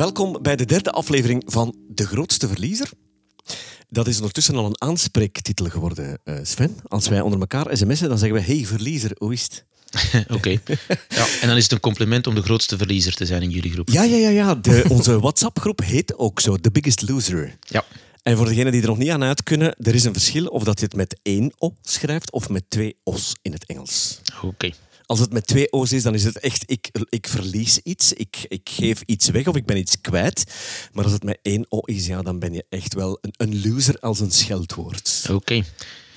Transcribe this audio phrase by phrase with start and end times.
[0.00, 2.90] welkom bij de derde aflevering van De Grootste Verliezer.
[3.88, 6.76] Dat is ondertussen al een aanspreektitel geworden, eh, Sven.
[6.88, 9.64] Als wij onder elkaar sms'en, dan zeggen we hey verliezer, hoe is het?
[10.36, 10.50] Oké.
[11.08, 13.72] Ja, en dan is het een compliment om de grootste verliezer te zijn in jullie
[13.72, 13.88] groep.
[13.88, 14.28] Ja, ja, ja.
[14.28, 14.54] ja.
[14.54, 17.56] De, onze WhatsApp-groep heet ook zo, The Biggest Loser.
[17.60, 17.84] Ja.
[18.22, 20.64] En voor degenen die er nog niet aan uit kunnen, er is een verschil of
[20.64, 24.20] dat je het met één O schrijft of met twee O's in het Engels.
[24.42, 24.70] Oké.
[25.10, 28.36] Als het met twee O's is, dan is het echt ik, ik verlies iets, ik,
[28.48, 30.44] ik geef iets weg of ik ben iets kwijt.
[30.92, 33.68] Maar als het met één O is, ja, dan ben je echt wel een, een
[33.68, 35.26] loser als een scheldwoord.
[35.30, 35.62] Oké.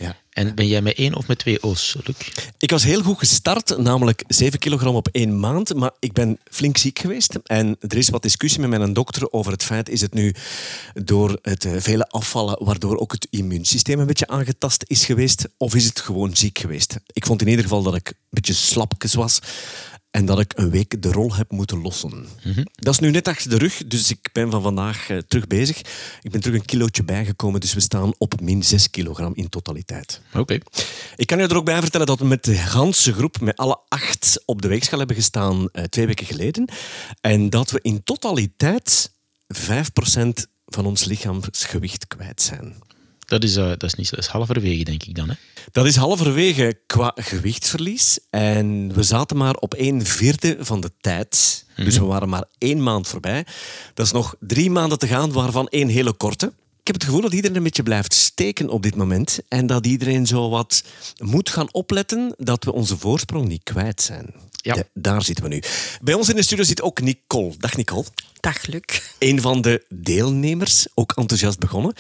[0.04, 0.16] Ja.
[0.30, 2.16] En ben jij met één of met twee O's, Luc?
[2.58, 5.74] Ik was heel goed gestart, namelijk 7 kilogram op één maand.
[5.74, 7.40] Maar ik ben flink ziek geweest.
[7.44, 10.36] En er is wat discussie met mijn dokter over het feit: is het nu
[10.94, 15.48] door het eh, vele afvallen, waardoor ook het immuunsysteem een beetje aangetast is geweest?
[15.58, 16.96] Of is het gewoon ziek geweest?
[17.14, 19.40] Ik vond in ieder geval dat ik een beetje slapjes was.
[20.14, 22.26] En dat ik een week de rol heb moeten lossen.
[22.76, 25.78] Dat is nu net achter de rug, dus ik ben van vandaag eh, terug bezig.
[26.22, 30.22] Ik ben terug een kilootje bijgekomen, dus we staan op min 6 kilogram in totaliteit.
[30.34, 30.58] Oké.
[31.16, 33.80] Ik kan je er ook bij vertellen dat we met de ganse groep, met alle
[33.88, 36.70] acht, op de weegschaal hebben gestaan eh, twee weken geleden.
[37.22, 39.12] En dat we in totaliteit
[39.48, 39.68] 5%
[40.66, 42.76] van ons lichaamsgewicht kwijt zijn.
[43.34, 45.30] Dat is, eh, dat is niet dat is halverwege, denk ik dan.
[45.30, 45.36] Hè?
[45.72, 48.20] Dat is halverwege qua gewichtsverlies.
[48.30, 51.66] En we zaten maar op een vierde van de tijd.
[51.76, 53.46] Dus we waren maar één maand voorbij.
[53.94, 56.46] Dat is nog drie maanden te gaan, waarvan één hele korte.
[56.80, 59.40] Ik heb het gevoel dat iedereen een beetje blijft steken op dit moment.
[59.48, 60.84] En dat iedereen zo wat
[61.18, 64.34] moet gaan opletten dat we onze voorsprong niet kwijt zijn.
[64.64, 64.74] Ja.
[64.74, 65.62] Da- daar zitten we nu.
[66.02, 67.54] Bij ons in de studio zit ook Nicole.
[67.58, 68.06] Dag Nicole.
[68.40, 68.82] Dag, Luc.
[69.20, 71.94] Een van de deelnemers, ook enthousiast begonnen.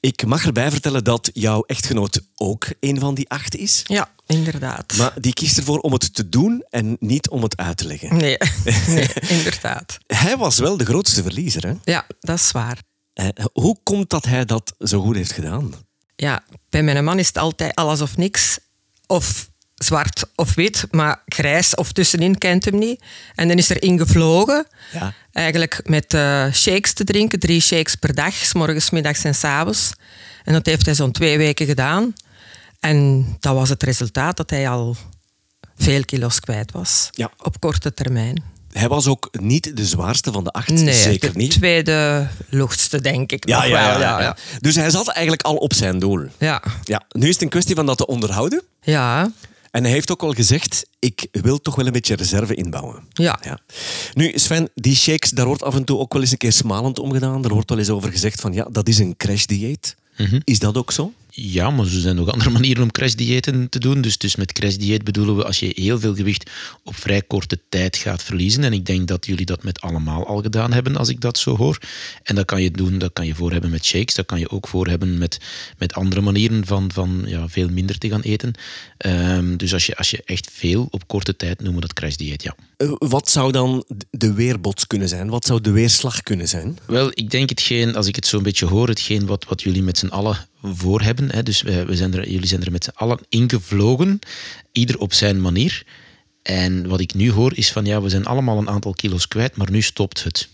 [0.00, 3.82] Ik mag erbij vertellen dat jouw echtgenoot ook een van die acht is.
[3.84, 4.96] Ja, inderdaad.
[4.96, 8.16] Maar die kiest ervoor om het te doen en niet om het uit te leggen.
[8.16, 8.36] Nee,
[8.86, 9.98] nee, inderdaad.
[10.06, 11.66] Hij was wel de grootste verliezer.
[11.66, 11.74] Hè?
[11.84, 12.82] Ja, dat is waar.
[13.12, 15.72] Eh, Hoe komt dat hij dat zo goed heeft gedaan?
[16.16, 18.58] Ja, bij mijn man is het altijd alles of niks.
[19.06, 23.02] Of zwart of wit, maar grijs of tussenin kent hem niet.
[23.34, 24.66] En dan is er ingevlogen.
[24.92, 25.12] Ja.
[25.32, 29.44] Eigenlijk met eh, shakes te drinken, drie shakes per dag, s morgens, middags en s
[29.44, 29.92] avonds.
[30.44, 32.14] En dat heeft hij zo'n twee weken gedaan.
[32.80, 34.96] En dat was het resultaat dat hij al
[35.76, 37.08] veel kilo's kwijt was.
[37.10, 37.30] Ja.
[37.42, 38.42] Op korte termijn.
[38.72, 41.50] Hij was ook niet de zwaarste van de acht, Nee, zeker de niet.
[41.50, 43.48] tweede luchtste, denk ik.
[43.48, 44.36] Ja, nog ja, wel, ja, ja.
[44.60, 46.26] Dus hij zat eigenlijk al op zijn doel.
[46.38, 46.62] Ja.
[46.84, 48.62] Ja, nu is het een kwestie van dat te onderhouden.
[48.82, 49.30] Ja.
[49.76, 53.02] En hij heeft ook al gezegd, ik wil toch wel een beetje reserve inbouwen.
[53.12, 53.38] Ja.
[53.42, 53.58] Ja.
[54.14, 56.98] Nu, Sven, die shakes, daar wordt af en toe ook wel eens een keer smalend
[56.98, 57.44] omgedaan.
[57.44, 59.96] Er wordt wel eens over gezegd van, ja, dat is een crashdieet.
[60.44, 61.12] Is dat ook zo?
[61.38, 64.00] Ja, maar er zijn nog andere manieren om crashdiëten te doen.
[64.00, 66.50] Dus, dus met crashdieet bedoelen we als je heel veel gewicht
[66.84, 68.64] op vrij korte tijd gaat verliezen.
[68.64, 71.56] En ik denk dat jullie dat met allemaal al gedaan hebben, als ik dat zo
[71.56, 71.78] hoor.
[72.22, 74.14] En dat kan je doen, dat kan je voor hebben met shakes.
[74.14, 75.38] Dat kan je ook voor hebben met,
[75.78, 78.52] met andere manieren van, van ja, veel minder te gaan eten.
[78.98, 82.42] Ehm, dus als je, als je echt veel op korte tijd, noemen we dat crashdieet,
[82.42, 82.56] ja.
[82.76, 85.28] Eh, Wat zou dan de weerbots kunnen zijn?
[85.28, 86.78] Wat zou de weerslag kunnen zijn?
[86.86, 89.98] Wel, ik denk hetgeen, als ik het zo'n beetje hoor, hetgeen wat, wat jullie met
[89.98, 91.30] z'n allen voor hebben.
[91.32, 94.18] Hè, dus we, we zijn er, jullie zijn er met z'n allen ingevlogen,
[94.72, 95.84] ieder op zijn manier.
[96.42, 99.56] En wat ik nu hoor is van ja, we zijn allemaal een aantal kilo's kwijt,
[99.56, 100.48] maar nu stopt het.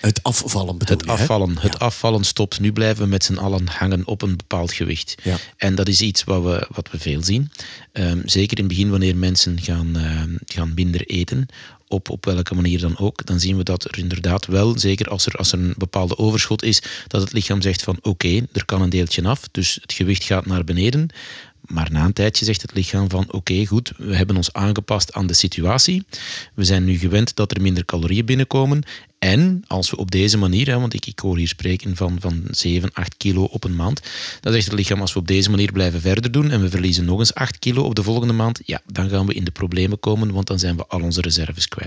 [0.00, 1.18] Het afvallen bedoel Het je, hè?
[1.18, 1.78] afvallen, het Ja.
[1.78, 2.60] afvallen stopt.
[2.60, 5.14] Nu blijven we met z'n allen hangen op een bepaald gewicht.
[5.22, 5.36] Ja.
[5.56, 7.50] En dat is iets wat we, wat we veel zien.
[7.92, 11.46] Ehm, zeker in het begin, wanneer mensen gaan, ehm, gaan minder eten,
[11.92, 15.26] op, op welke manier dan ook, dan zien we dat er inderdaad wel, zeker als
[15.26, 18.82] er, als er een bepaalde overschot is, dat het lichaam zegt van oké, er kan
[18.82, 21.10] een deeltje af, dus het gewicht gaat naar beneden.
[21.66, 25.26] Maar na een tijdje zegt het lichaam van oké, goed, we hebben ons aangepast aan
[25.26, 26.04] de situatie.
[26.54, 28.82] We zijn nu gewend dat er minder calorieën binnenkomen.
[29.18, 32.42] En als we op deze manier, hè, want ik, ik hoor hier spreken van, van
[32.50, 34.00] 7, 8 kilo op een maand,
[34.40, 37.04] dan zegt het lichaam als we op deze manier blijven verder doen en we verliezen
[37.04, 40.00] nog eens 8 kilo op de volgende maand, ja, dan gaan we in de problemen
[40.00, 41.81] komen, want dan zijn we al onze reserves kwijt.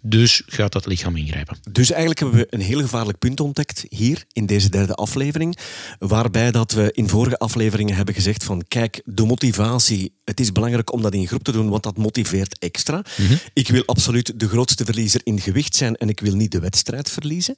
[0.00, 1.58] Dus gaat dat lichaam ingrijpen.
[1.70, 5.58] Dus eigenlijk hebben we een heel gevaarlijk punt ontdekt hier in deze derde aflevering.
[5.98, 10.92] Waarbij dat we in vorige afleveringen hebben gezegd van kijk, de motivatie, het is belangrijk
[10.92, 13.04] om dat in groep te doen, want dat motiveert extra.
[13.52, 17.10] Ik wil absoluut de grootste verliezer in gewicht zijn en ik wil niet de wedstrijd
[17.10, 17.56] verliezen.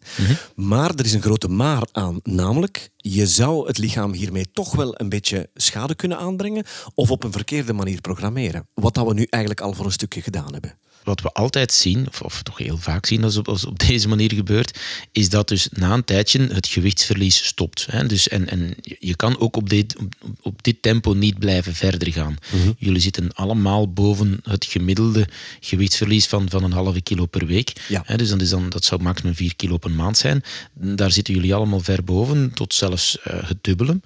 [0.54, 5.00] Maar er is een grote maar aan, namelijk je zou het lichaam hiermee toch wel
[5.00, 6.64] een beetje schade kunnen aanbrengen
[6.94, 8.68] of op een verkeerde manier programmeren.
[8.74, 10.78] Wat dat we nu eigenlijk al voor een stukje gedaan hebben.
[11.04, 14.32] Wat we altijd zien, of, of toch heel vaak zien als, als op deze manier
[14.32, 14.78] gebeurt,
[15.12, 17.86] is dat dus na een tijdje het gewichtsverlies stopt.
[17.90, 18.06] Hè.
[18.06, 19.96] Dus, en, en je kan ook op dit,
[20.40, 22.36] op dit tempo niet blijven verder gaan.
[22.52, 22.72] Mhm.
[22.78, 25.28] Jullie zitten allemaal boven het gemiddelde
[25.60, 27.72] gewichtsverlies van, van een halve kilo per week.
[27.88, 28.02] Ja.
[28.06, 30.42] Hè, dus dat, is dan, dat zou maximum 4 kilo per maand zijn.
[30.72, 34.00] Daar zitten jullie allemaal ver boven, tot zelfs eh, het dubbele.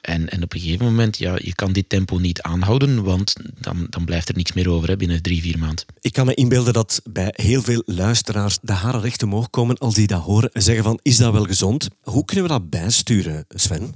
[0.00, 3.86] En, en op een gegeven moment, ja, je kan dit tempo niet aanhouden, want dan,
[3.90, 5.84] dan blijft er niks meer over hè, binnen drie, vier maanden.
[6.00, 9.94] Ik kan me inbeelden dat bij heel veel luisteraars de haren recht omhoog komen als
[9.94, 11.88] die dat horen en zeggen van, is dat wel gezond?
[12.00, 13.94] Hoe kunnen we dat bijsturen, Sven?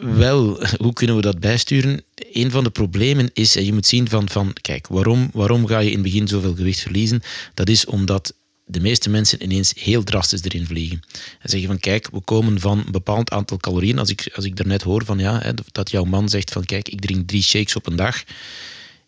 [0.00, 2.02] Wel, hoe kunnen we dat bijsturen?
[2.32, 5.78] Een van de problemen is, en je moet zien van, van kijk, waarom, waarom ga
[5.78, 7.22] je in het begin zoveel gewicht verliezen?
[7.54, 8.34] Dat is omdat
[8.72, 11.02] de meeste mensen ineens heel drastisch erin vliegen.
[11.40, 13.98] En zeggen van, kijk, we komen van een bepaald aantal calorieën.
[13.98, 16.88] Als ik, als ik daarnet hoor van, ja, hè, dat jouw man zegt van, kijk,
[16.88, 18.22] ik drink drie shakes op een dag.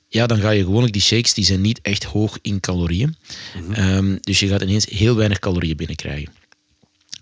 [0.08, 3.16] Ja, dan ga je gewoonlijk die shakes, die zijn niet echt hoog in calorieën.
[3.72, 6.32] Ehm, dus je gaat ineens heel weinig calorieën binnenkrijgen.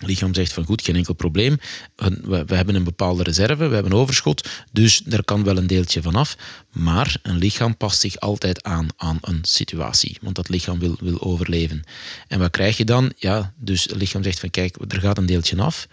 [0.02, 1.58] Lichaam zegt van goed, geen enkel probleem.
[1.96, 6.02] We, we, hebben een bepaalde reserve, we hebben overschot, dus er kan wel een deeltje
[6.02, 6.36] vanaf.
[6.72, 11.20] Maar een lichaam past zich altijd aan aan een situatie, want dat lichaam wil, wil
[11.20, 11.82] overleven.
[12.28, 13.12] En wat krijg je dan?
[13.16, 15.88] Ja, dus het lichaam zegt van kijk, er gaat een deeltje af.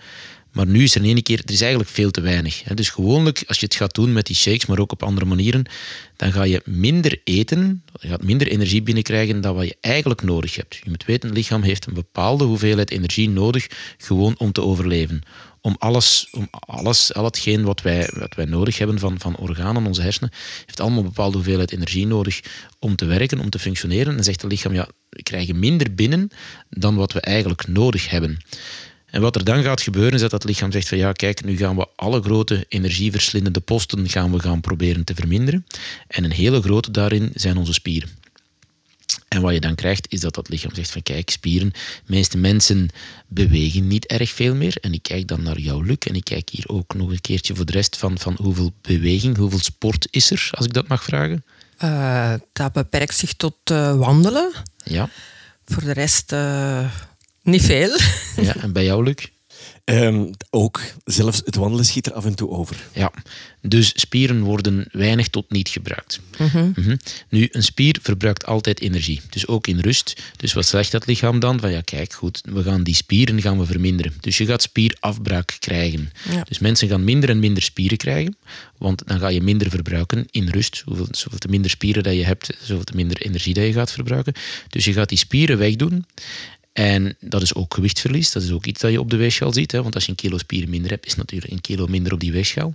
[0.51, 2.63] Maar nu is er in één keer, er is eigenlijk veel te weinig.
[2.63, 5.65] Dus gewoonlijk, als je het gaat doen met die shakes, maar ook op andere manieren,
[6.15, 10.55] dan ga je minder eten, je gaat minder energie binnenkrijgen dan wat je eigenlijk nodig
[10.55, 10.75] hebt.
[10.75, 13.67] Je moet weten, het lichaam heeft een bepaalde hoeveelheid energie nodig
[13.97, 15.21] gewoon om te overleven.
[15.61, 19.85] Om alles, om alles al hetgeen wat wij, wat wij nodig hebben van, van organen,
[19.85, 20.31] onze hersenen,
[20.65, 22.39] heeft allemaal een bepaalde hoeveelheid energie nodig
[22.79, 24.17] om te werken, om te functioneren.
[24.17, 26.29] En zegt het lichaam, ja, we krijgen minder binnen
[26.69, 28.37] dan wat we eigenlijk nodig hebben.
[29.11, 31.57] En wat er dan gaat gebeuren is dat het lichaam zegt van ja, kijk, nu
[31.57, 35.65] gaan we alle grote energieverslindende posten gaan we gaan proberen te verminderen.
[36.07, 38.09] En een hele grote daarin zijn onze spieren.
[39.27, 42.37] En wat je dan krijgt, is dat dat lichaam zegt van kijk, spieren, de meeste
[42.37, 42.89] mensen
[43.27, 44.77] bewegen niet erg veel meer.
[44.81, 47.55] En ik kijk dan naar jou, Luc, en ik kijk hier ook nog een keertje
[47.55, 51.03] voor de rest van, van hoeveel beweging, hoeveel sport is er, als ik dat mag
[51.03, 51.43] vragen?
[51.83, 54.51] Uh, dat beperkt zich tot uh, wandelen.
[54.83, 55.09] Ja.
[55.65, 56.91] Voor de rest uh,
[57.49, 57.97] niet veel.
[58.35, 59.25] Ja, en bij jou, Luc?
[59.85, 60.81] Um, ook.
[61.05, 62.77] Zelfs het wandelen schiet er af en toe over.
[62.93, 63.11] Ja,
[63.61, 66.19] dus spieren worden weinig tot niet gebruikt.
[66.37, 66.73] Mm -hmm.
[66.75, 66.99] Mm -hmm.
[67.29, 70.21] Nu, een spier verbruikt altijd energie, dus ook in rust.
[70.35, 71.59] Dus wat zegt dat lichaam dan?
[71.59, 74.13] Van ja, kijk, goed, we gaan die spieren gaan we verminderen.
[74.19, 76.11] Dus je gaat spierafbraak krijgen.
[76.31, 76.43] Ja.
[76.43, 78.37] Dus mensen gaan minder en minder spieren krijgen,
[78.77, 80.83] want dan ga je minder verbruiken in rust.
[80.85, 83.91] Zoveel, zoveel te minder spieren dat je hebt, zoveel te minder energie dat je gaat
[83.91, 84.33] verbruiken.
[84.69, 86.05] Dus je gaat die spieren wegdoen.
[86.73, 88.31] En dat is ook gewichtsverlies.
[88.31, 89.71] Dat is ook iets dat je op de weegschaal ziet.
[89.71, 89.81] Hè?
[89.81, 92.31] Want als je een kilo spieren minder hebt, is natuurlijk een kilo minder op die
[92.31, 92.73] weegschaal.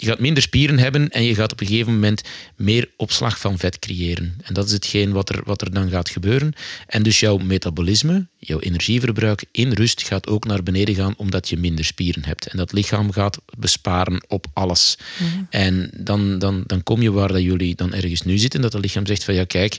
[0.00, 2.22] Je gaat minder spieren hebben en je gaat op een gegeven moment
[2.56, 4.34] meer opslag van vet creëren.
[4.42, 6.52] En dat is hetgeen wat er, wat er dan gaat gebeuren.
[6.86, 11.56] En dus jouw metabolisme, jouw energieverbruik in rust gaat ook naar beneden gaan omdat je
[11.56, 12.46] minder spieren hebt.
[12.46, 14.98] En dat lichaam gaat besparen op alles.
[15.18, 15.46] Mm.
[15.50, 18.82] En dan, dan, dan kom je waar dat jullie dan ergens nu zitten, dat het
[18.82, 19.78] lichaam zegt van ja kijk,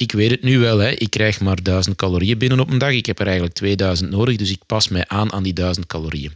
[0.00, 0.90] ik weet het nu wel, hè.
[0.90, 2.90] ik krijg maar 1000 calorieën binnen op een dag.
[2.90, 6.32] Ik heb er eigenlijk 2000 nodig, dus ik pas mij aan aan die 1000 calorieën.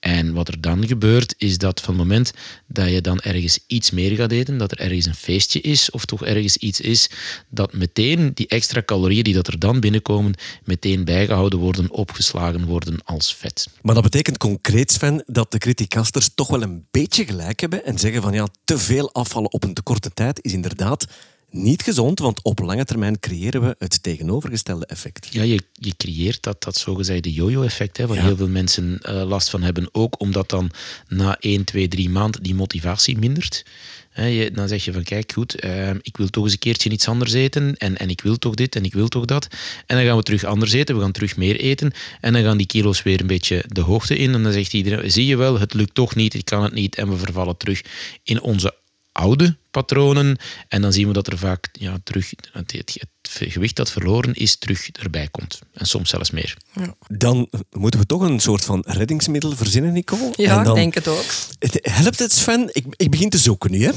[0.00, 2.32] En wat er dan gebeurt, is dat van het moment
[2.66, 6.04] dat je dan ergens iets meer gaat eten, dat er ergens een feestje is, of
[6.04, 7.10] toch ergens iets is,
[7.48, 13.04] dat meteen die extra calorieën die dat er dan binnenkomen, meteen bijgehouden worden, opgeslagen worden
[13.04, 13.68] als vet.
[13.82, 17.98] Maar dat betekent concreet, Sven, dat de criticasters toch wel een beetje gelijk hebben en
[17.98, 21.06] zeggen van ja, te veel afvallen op een te korte tijd is inderdaad
[21.50, 25.28] niet gezond, want op lange termijn creëren we het tegenovergestelde effect.
[25.30, 28.22] Ja, je, je creëert dat, dat zogezegde yo-yo-effect, waar ja.
[28.22, 29.88] heel veel mensen uh, last van hebben.
[29.92, 30.70] Ook omdat dan
[31.08, 33.64] na 1, 2, 3 maanden die motivatie mindert.
[34.10, 36.90] He, je, dan zeg je van kijk goed, uh, ik wil toch eens een keertje
[36.90, 39.48] iets anders eten en, en ik wil toch dit en ik wil toch dat.
[39.86, 42.56] En dan gaan we terug anders eten, we gaan terug meer eten en dan gaan
[42.56, 45.60] die kilo's weer een beetje de hoogte in en dan zegt iedereen, zie je wel,
[45.60, 47.82] het lukt toch niet, ik kan het niet en we vervallen terug
[48.22, 48.74] in onze
[49.20, 50.36] oude patronen.
[50.68, 54.34] En dan zien we dat er vaak ja, terug het, het, het, gewicht dat verloren
[54.34, 55.58] is, terug erbij komt.
[55.72, 56.56] En soms zelfs meer.
[56.74, 56.94] Ja.
[57.08, 60.32] Dan moeten we toch een soort van reddingsmiddel verzinnen, Nicole.
[60.36, 61.24] Ja, en dan, ik denk het ook.
[61.82, 62.68] Helpt het, Sven?
[62.72, 63.84] Ik, ik begin te zoeken nu.
[63.84, 63.90] Hè.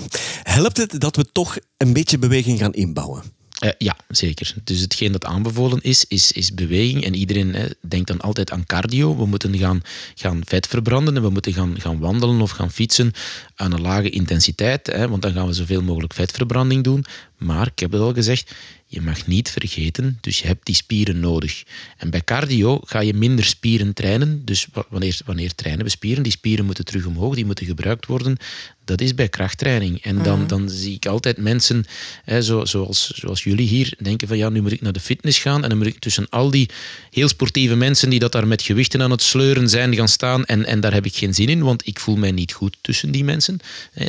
[0.44, 3.24] Helpt het dat we toch een beetje beweging gaan inbouwen?
[3.64, 4.54] Uh, ja, zeker.
[4.64, 7.04] Dus hetgeen dat aanbevolen is, is, is beweging.
[7.04, 9.18] En iedereen hè, denkt dan altijd aan cardio.
[9.18, 9.82] We moeten gaan,
[10.16, 13.12] gaan vet verbranden en we moeten gaan, gaan wandelen of gaan fietsen
[13.56, 14.88] aan een lage intensiteit.
[14.88, 17.06] Hè, want dan gaan we zoveel mogelijk vetverbranding doen.
[17.44, 18.52] Maar ik heb het al gezegd,
[18.94, 21.64] je mag niet vergeten, dus je hebt die spieren nodig.
[21.98, 24.42] En bij cardio ga je minder spieren trainen.
[24.46, 26.24] Dus wanneer, wanneer trainen we spieren?
[26.24, 28.38] Die spieren moeten terug omhoog, die moeten gebruikt worden.
[28.86, 30.02] Dat is bij krachttraining.
[30.02, 30.48] En dan, mhm.
[30.48, 31.86] dan zie ik altijd mensen,
[32.24, 35.40] hè, zo, zoals, zoals jullie hier, denken van ja, nu moet ik naar de fitness
[35.40, 35.64] gaan.
[35.64, 36.70] En dan moet ik tussen al die
[37.12, 40.46] heel sportieve mensen die dat daar met gewichten aan het sleuren zijn, gaan staan.
[40.46, 43.12] En, en daar heb ik geen zin in, want ik voel mij niet goed tussen
[43.12, 43.60] die mensen.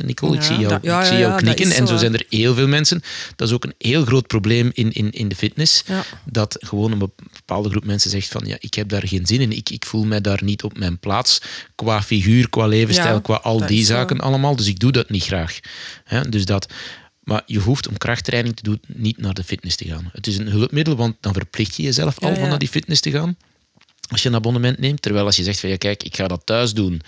[0.05, 1.71] Nicole, ik zie jou, ik zie jou knikken.
[1.71, 3.03] En zo zijn er heel veel mensen.
[3.37, 5.85] Dat is ook een heel groot probleem in, in, in de fitness.
[6.25, 9.53] Dat gewoon een bepaalde groep mensen zegt van ja, ik heb daar geen zin in.
[9.53, 11.41] Ik, ik voel mij daar niet op mijn plaats.
[11.75, 14.57] Qua figuur, qua levensstijl, qua al die zaken allemaal.
[14.57, 15.61] Dus ik doe dat niet graag.
[16.29, 16.73] dus dat...
[17.25, 20.11] Maar je hoeft om krachttraining te doen niet naar de fitness te gaan.
[20.13, 23.11] Het is een hulpmiddel, want dan verplicht je jezelf al om naar die fitness te
[23.11, 23.37] gaan
[24.11, 25.03] als je een abonnement neemt.
[25.03, 27.01] Terwijl als je zegt van ja, kijk, ik ga dat thuis doen,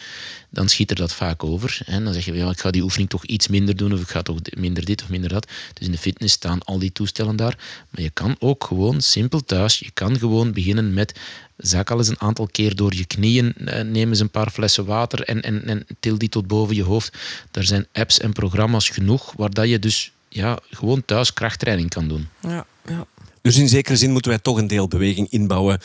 [0.51, 1.79] dan schiet er dat vaak over.
[1.87, 4.01] En dan zeg je van ja, ik ga die oefening toch iets minder doen of
[4.01, 5.49] ik ga toch minder dit of minder dat.
[5.73, 7.59] Dus in de fitness staan al die toestellen daar.
[7.91, 11.19] Maar je kan ook gewoon simpel thuis, je kan gewoon beginnen met
[11.57, 14.85] zak al eens een aantal keer door je knieën, eh, neem eens een paar flessen
[14.85, 17.17] water en, en, en til die tot boven je hoofd.
[17.51, 22.09] Daar zijn apps en programma's genoeg waar dat je dus ja, gewoon thuis krachttraining kan
[22.09, 22.29] doen.
[22.41, 23.07] Ja, ja.
[23.43, 25.81] Dus in zekere zin moeten wij toch een deel beweging inbouwen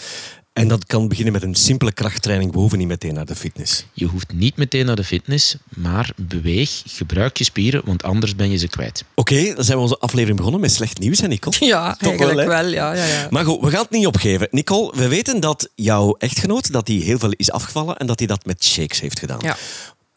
[0.53, 2.51] en dat kan beginnen met een simpele krachttraining.
[2.51, 3.85] We hoeven niet meteen naar de fitness.
[3.93, 8.51] Je hoeft niet meteen naar de fitness, maar beweeg, gebruik je spieren, want anders ben
[8.51, 9.03] je ze kwijt.
[9.15, 11.55] Oké, dan zijn we onze aflevering begonnen met slecht nieuws, hè Nicole?
[11.59, 13.27] Ja, Toch eigenlijk wel, ja, ja, ja.
[13.29, 14.47] Maar goed, we gaan het niet opgeven.
[14.51, 18.27] Nicole, we weten dat jouw echtgenoot dat hij heel veel is afgevallen en dat hij
[18.27, 19.39] dat met shakes heeft gedaan.
[19.41, 19.57] Ja.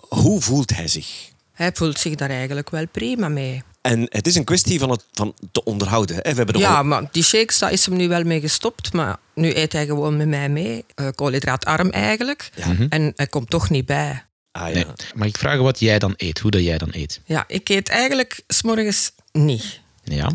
[0.09, 1.33] Hoe voelt hij zich?
[1.55, 3.63] Hij voelt zich daar eigenlijk wel prima mee.
[3.81, 6.17] En het is een kwestie van het van te onderhouden.
[6.17, 6.31] Hè?
[6.31, 8.93] We hebben ja, maar die shakes, daar is hem nu wel mee gestopt.
[8.93, 10.85] Maar nu eet hij gewoon met mij mee.
[10.97, 12.51] Uh, koolhydraatarm eigenlijk.
[12.67, 12.87] Mhm.
[12.89, 14.25] En hij komt toch niet bij.
[14.53, 14.75] Ah, ja.
[14.75, 14.87] nee.
[15.15, 16.39] Mag ik vragen wat jij dan eet?
[16.39, 17.21] Hoe dat jij dan eet?
[17.25, 19.81] Ja, ik eet eigenlijk s'morgens niet.
[20.03, 20.31] Ja.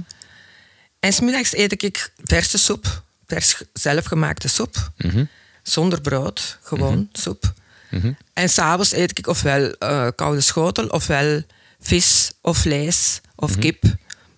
[0.99, 3.03] En smiddags eet ik verse soep.
[3.27, 4.91] Vers zelfgemaakte soep.
[4.97, 5.23] Mhm.
[5.63, 6.57] Zonder brood.
[6.61, 7.53] Gewoon mm soep.
[7.89, 11.43] Mm En s'avonds eet ik ofwel uh, koude schotel, ofwel
[11.79, 13.59] vis of vlees of mhm.
[13.59, 13.83] kip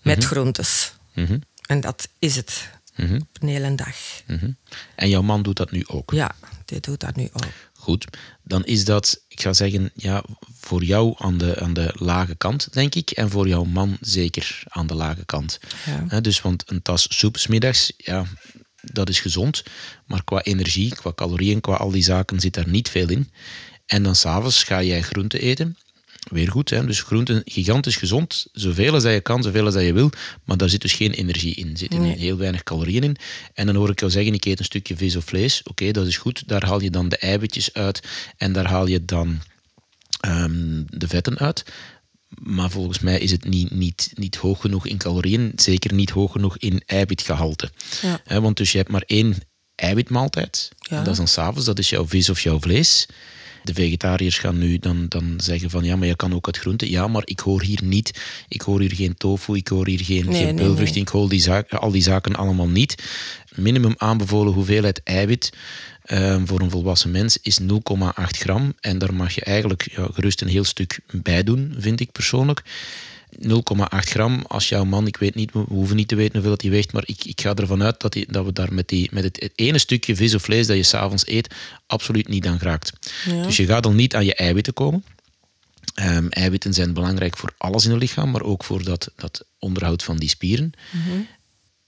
[0.02, 0.94] met mm groentes.
[1.14, 1.40] Mhm.
[1.66, 2.70] En dat is het.
[2.96, 3.16] Mhm.
[3.16, 3.96] Op een hele dag.
[4.96, 6.12] En jouw man doet dat nu ook?
[6.12, 7.46] Ja, die doet dat nu ook.
[7.74, 8.08] Goed,
[8.44, 10.24] dan is dat, ik ga zeggen, ja,
[10.60, 13.12] voor jou aan de, aan de lage kant, denk ik.
[13.12, 15.60] En voor jouw man zeker aan de lage kant.
[16.10, 16.20] Ja.
[16.20, 18.26] dus, want een tas soep smiddags, ja,
[18.82, 19.64] dat is gezond.
[20.06, 23.30] Maar qua energie, qua calorieën, qua al die zaken zit daar niet veel in.
[23.86, 25.78] En dan s'avonds ga jij groente eten
[26.30, 26.70] weer goed.
[26.70, 26.86] Hè?
[26.86, 28.48] Dus groenten gigantisch gezond.
[28.54, 30.10] Zoveel als dat je kan, zoveel als dat je wil.
[30.46, 31.72] Maar daar zit dus geen energie in.
[31.72, 33.18] Er zitten heel weinig calorieën in.
[33.54, 35.64] En dan hoor ik jou zeggen, ik eet een stukje vis of vlees.
[35.64, 36.48] Oké, dat is goed.
[36.48, 38.02] Daar haal je dan de eiwitjes uit.
[38.38, 39.40] En daar haal je dan
[40.20, 41.66] ehm, de vetten uit.
[42.40, 45.52] Maar volgens mij is het niet, niet, niet hoog genoeg in calorieën.
[45.56, 47.72] Zeker niet hoog genoeg in eiwitgehalte.
[48.02, 48.42] Ja.
[48.42, 49.36] want dus je hebt maar één
[49.76, 50.72] eiwitmaaltijd.
[50.80, 50.98] Ja.
[50.98, 51.66] Dat is dan s'avonds.
[51.66, 53.08] Dat is jouw vis of jouw vlees.
[53.64, 56.90] De vegetariërs gaan nu dan, dan zeggen van ja, maar je kan ook uit groente.
[56.90, 58.22] Ja, maar ik hoor hier niet.
[58.48, 61.42] Ik hoor hier geen tofu, ik hoor hier geen, nee, geen nee, ik hoor die
[61.42, 63.04] zaken, al die zaken allemaal niet.
[63.56, 65.50] Minimum aanbevolen hoeveelheid eiwit
[66.06, 67.68] uh, voor een volwassen mens is 0,8
[68.16, 68.74] gram.
[68.80, 72.64] En daar mag je eigenlijk ja, gerust een heel stuk bij doen, vind ik persoonlijk.
[73.40, 73.54] 0,8
[73.90, 74.44] gram.
[74.48, 77.04] Als jouw man, ik weet niet, we hoeven niet te weten hoeveel hij weegt, maar
[77.06, 79.78] ik, ik ga ervan uit dat, die, dat we daar met, die, met het, ene
[79.78, 81.56] stukje vis of vlees dat je s'avonds eet,
[81.88, 82.94] absoluut niet aan geraakt.
[83.26, 85.04] Dus je gaat al niet aan je eiwitten komen.
[86.02, 90.04] Um, eiwitten zijn belangrijk voor alles in het lichaam, maar ook voor dat, dat onderhoud
[90.04, 90.72] van die spieren.
[90.92, 91.28] Mm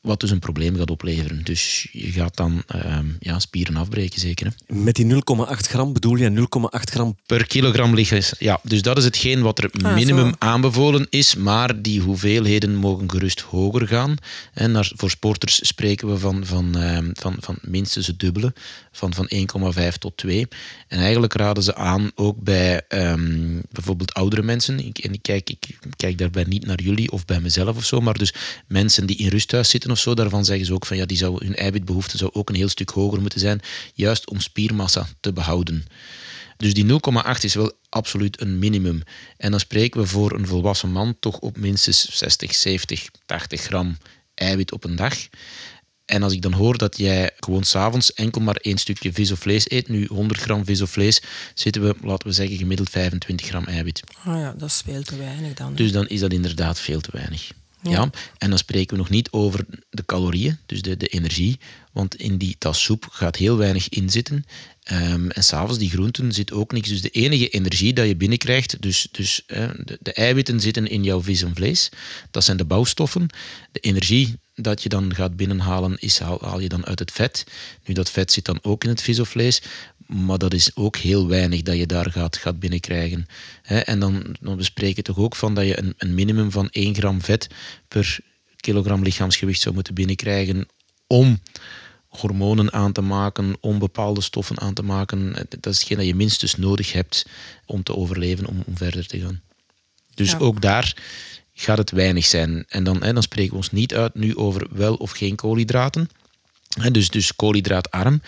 [0.03, 1.43] wat dus een probleem gaat opleveren.
[1.43, 4.45] Dus je gaat dan ehm, ja, spieren afbreken, zeker.
[4.45, 4.75] Hè?
[4.75, 5.19] Met die 0,8
[5.50, 8.19] gram bedoel je 0,8 gram per kilogram lichaam?
[8.39, 13.12] Ja, dus dat is hetgeen wat er ah, minimum aanbevolen is, maar die hoeveelheden mogen
[13.12, 14.15] gerust hoger gaan.
[14.53, 18.53] En naar, voor sporters spreken we van, van, ehm, van, van minstens het dubbele,
[18.91, 19.29] van, van
[19.74, 20.48] 1,5 tot 2.
[20.88, 25.50] En eigenlijk raden ze aan, ook bij um, bijvoorbeeld oudere mensen, ik, en ik kijk,
[25.50, 28.33] ik kijk daarbij niet naar jullie of bij mezelf of zo, maar dus
[28.67, 31.45] mensen die in rusthuis zitten of zo, daarvan zeggen ze ook van ja, die zou,
[31.45, 33.62] hun eiwitbehoefte zou ook een heel stuk hoger moeten zijn,
[33.93, 35.85] juist om spiermassa te behouden.
[36.57, 39.03] Dus die 0,8 is wel absoluut een minimum.
[39.38, 43.97] En dan spreken we voor een volwassen man toch op minstens 60, 70, 80 gram
[44.33, 45.15] eiwit op een dag.
[46.05, 49.39] En als ik dan hoor dat jij gewoon s'avonds enkel maar één stukje vis of
[49.39, 51.21] vlees eet, nu 100 gram vis of vlees,
[51.53, 54.03] zitten we, laten we zeggen, gemiddeld 25 gram eiwit.
[54.27, 55.75] Oh ja, dat is veel te weinig dan.
[55.75, 57.51] Dus dan is dat inderdaad veel te weinig.
[57.84, 58.10] Ja.
[58.38, 61.60] En dan spreken we nog niet over de calorieën, dus de, de energie.
[61.92, 64.46] Want in die tas soep gaat heel weinig in zitten.
[64.92, 66.90] Um, en s'avonds, die groenten, zit ook niks.
[66.90, 71.22] Dus de enige energie dat je binnenkrijgt, dus, dus de, de, eiwitten zitten in jouw
[71.22, 71.90] vis en vlees.
[72.32, 73.28] Dat zijn de bouwstoffen.
[73.72, 77.44] De energie dat je dan gaat binnenhalen, is, haal, haal je dan uit het vet.
[77.86, 79.62] Nu, dat vet zit dan ook in het vis of vlees.
[80.13, 83.25] Maar dat is ook heel weinig dat je daar gaat, gaat binnenkrijgen.
[83.63, 86.96] en dan, dan bespreken we toch ook van dat je een, een minimum van 1
[86.96, 87.48] gram vet
[87.88, 88.20] per
[88.55, 90.67] kilogram lichaamsgewicht zou moeten binnenkrijgen
[91.08, 91.39] om
[92.08, 95.34] hormonen aan te maken, om bepaalde stoffen aan te maken.
[95.50, 97.25] Dat is hetgeen dat je minstens nodig hebt
[97.65, 99.41] om te overleven, om, om verder te gaan.
[100.13, 100.96] Dus ook daar
[101.53, 102.65] gaat het weinig zijn.
[102.67, 106.10] En dan, hè, dan spreken we ons niet uit nu over wel of geen koolhydraten.
[106.79, 108.22] Hè, dus, dus koolhydraatarm.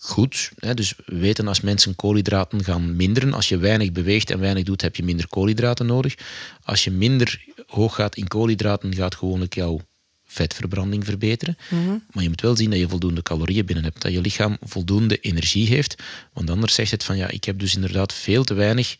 [0.00, 3.32] Goed, hè, dus we weten als mensen koolhydraten gaan minderen.
[3.32, 6.14] Als je weinig beweegt en weinig doet, heb je minder koolhydraten nodig.
[6.62, 9.80] Als je minder hoog gaat in koolhydraten, gaat gewoonlijk jouw
[10.24, 11.56] vetverbranding verbeteren.
[11.70, 11.96] Mhm.
[12.10, 15.18] Maar je moet wel zien dat je voldoende calorieën binnen hebt, dat je lichaam voldoende
[15.18, 16.02] energie heeft.
[16.32, 18.96] Want anders zegt het van ja, ik heb dus inderdaad veel te weinig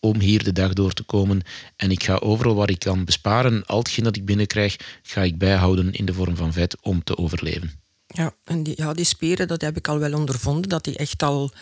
[0.00, 1.40] om hier de dag door te komen.
[1.76, 5.38] En ik ga overal waar ik kan besparen, al hetgeen dat ik binnenkrijg, ga ik
[5.38, 7.80] bijhouden in de vorm van vet om te overleven.
[8.12, 11.22] Ja, en die, ja, die spieren, dat heb ik al wel ondervonden, dat die echt
[11.22, 11.52] al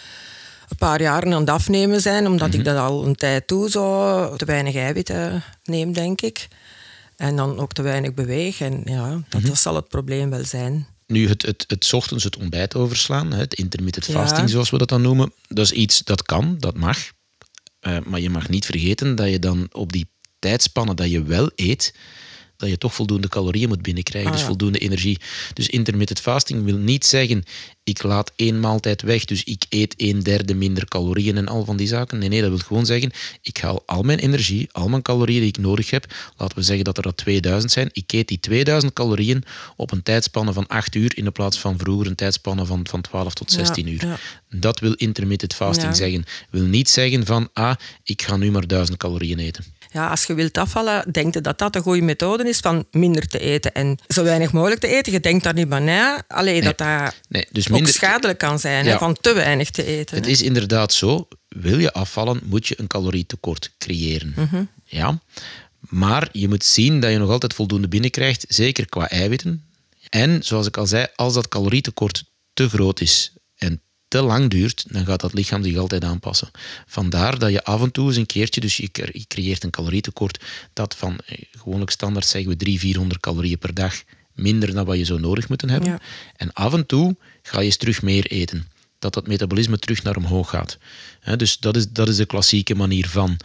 [0.68, 2.64] een paar jaren aan het afnemen zijn, omdat ik mhm.
[2.64, 6.48] dat al een tijd doe, zo te weinig eiwitten neem, denk ik.
[7.16, 8.60] En dan ook te weinig beweeg.
[8.60, 9.54] En ja, dat, mhm.
[9.54, 10.86] zal het probleem wel zijn.
[11.06, 15.02] Nu, het, het, het ochtends het ontbijt overslaan, het intermittent fasting zoals we dat dan
[15.02, 16.98] noemen, dat is iets dat kan, dat mag.
[17.80, 21.50] Uh, maar je mag niet vergeten dat je dan op die tijdspannen dat je wel
[21.54, 21.94] eet,
[22.58, 25.18] dat je toch voldoende calorieën moet binnenkrijgen, ah, dus voldoende energie.
[25.54, 27.44] Dus intermittent fasting wil niet zeggen,
[27.84, 31.76] ik laat één maaltijd weg, dus ik eet een derde minder calorieën en al van
[31.76, 32.18] die zaken.
[32.18, 33.10] Nee, nee, dat wil gewoon zeggen,
[33.42, 36.84] ik haal al mijn energie, al mijn calorieën die ik nodig heb, laten we zeggen
[36.84, 39.44] dat er dat 2000 zijn, ik eet die 2000 calorieën
[39.76, 43.34] op een tijdspanne van 8 uur in plaats van vroeger een tijdspanne van, van 12
[43.34, 44.20] tot 16 uur.
[44.50, 46.24] Dat wil intermittent fasting zeggen.
[46.50, 49.64] Wil niet zeggen van, ah, ik ga nu maar 1000 calorieën eten
[49.98, 53.26] ja, als je wilt afvallen, denk je dat dat een goede methode is van minder
[53.26, 55.12] te eten en zo weinig mogelijk te eten.
[55.12, 56.24] Je denkt daar niet van na.
[56.28, 57.88] Alleen dat dat nee, dus minder...
[57.88, 60.16] ook schadelijk kan zijn, van te weinig te eten.
[60.16, 64.32] Het is inderdaad zo, wil je afvallen, moet je een calorietekort creëren.
[64.36, 64.64] Mhm.
[64.84, 65.18] Ja,
[65.80, 69.64] maar je moet zien dat je nog altijd voldoende binnenkrijgt, zeker qua eiwitten.
[70.08, 74.84] En zoals ik al zei, als dat calorietekort te groot is en te lang duurt,
[74.92, 76.50] dan gaat dat lichaam zich altijd aanpassen.
[76.86, 78.90] Vandaar dat je af en toe eens een keertje, dus je
[79.28, 84.02] creëert een calorietekort, dat van eh, gewoonlijk standaard zeggen we 300, 400 calorieën per dag
[84.35, 86.00] minder dan wat je zou nodig moeten hebben.
[86.37, 88.66] En af en toe ga je eens terug meer eten.
[88.98, 90.78] Dat dat metabolisme terug naar omhoog gaat.
[91.37, 93.37] dus dat is, dat is de klassieke manier van.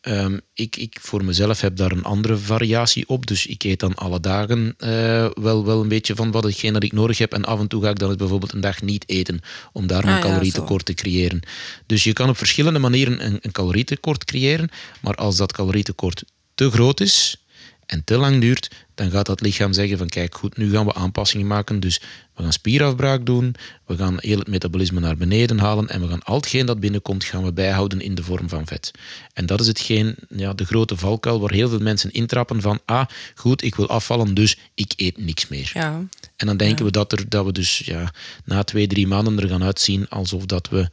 [0.00, 3.26] Ehm, ik, ik voor mezelf heb daar een andere variatie op.
[3.26, 6.82] Dus ik eet dan alle dagen uh, wel, wel een beetje van wat hetgeen dat
[6.82, 7.32] ik nodig heb.
[7.32, 9.40] En af en toe ga ik dan bijvoorbeeld een dag niet eten.
[9.72, 11.40] Om daar een ah, calorietekort te creëren.
[11.86, 14.68] Dus je kan op verschillende manieren een, een calorietekort creëren.
[15.00, 17.44] Maar als dat calorietekort te groot is,
[17.90, 20.94] en te lang duurt, dan gaat dat lichaam zeggen van kijk goed, nu gaan we
[20.94, 21.80] aanpassingen maken.
[21.80, 22.00] Dus
[22.34, 23.54] we gaan spierafbraak doen,
[23.86, 27.24] we gaan heel het metabolisme naar beneden halen en we gaan al hetgeen dat binnenkomt
[27.24, 28.90] gaan we bijhouden in de vorm van vet.
[29.32, 33.06] En dat is hetgeen, ja, de grote valkuil waar heel veel mensen intrappen van ah,
[33.34, 35.70] goed, ik wil afvallen, dus ik eet niks meer.
[35.74, 36.02] Ja.
[36.36, 38.12] En dan denken we dat, er, dat we dus ja,
[38.44, 40.88] na twee, drie maanden er gaan uitzien alsof dat we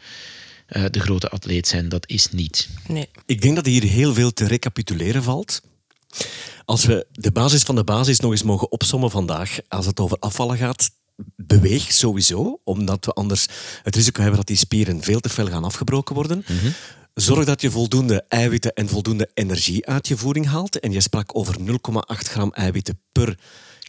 [0.70, 1.90] uh, de grote atleet zijn.
[1.90, 2.70] Dat is niet.
[2.88, 3.10] Nee.
[3.26, 5.62] Ik denk dat hier heel veel te recapituleren valt.
[6.68, 10.18] Als we de basis van de basis nog eens mogen opsommen vandaag, als het over
[10.20, 10.90] afvallen gaat,
[11.36, 13.48] beweeg sowieso, omdat we anders
[13.84, 16.44] het risico hebben dat die spieren veel te fel gaan afgebroken worden.
[16.48, 16.72] Mhm.
[17.14, 20.80] Zorg dat je voldoende eiwitten en voldoende energie uit je voeding haalt.
[20.80, 23.40] En je sprak over 0,8 gram eiwitten per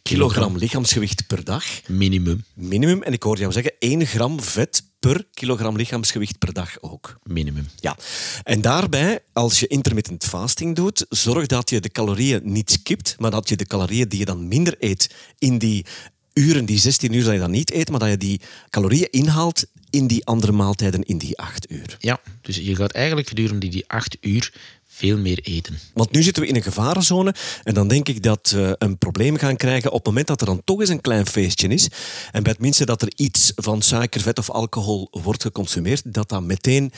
[0.09, 1.65] kilogram lichaamsgewicht per dag.
[1.87, 2.45] Minimum.
[2.55, 3.03] Minimum.
[3.03, 7.19] En ik hoorde jou zeggen 1 gram vet per kilogram lichaamsgewicht per dag ook.
[7.23, 7.69] Minimum.
[7.81, 7.97] Ja.
[8.43, 13.31] En daarbij, als je intermittent fasting doet, zorg dat je de calorieën niet skipt, maar
[13.31, 15.87] dat je de calorieën die je dan minder eet in die
[16.33, 18.41] uren, die 16 uur dat je dan niet eet, maar dat je die
[18.71, 21.97] calorieën inhaalt in die andere maaltijden in die 8 uur.
[21.99, 24.53] Ja, dus je gaat eigenlijk gedurende die 8 uur
[24.99, 25.79] veel meer eten.
[25.95, 29.37] Want nu zitten we in een gevarenzone en dan denk ik dat we een probleem
[29.37, 31.89] gaan krijgen op het moment dat er dan toch eens een klein feestje is
[32.33, 36.29] en bij het minste dat er iets van suiker, vet of alcohol wordt geconsumeerd, dat
[36.29, 36.93] dat meteen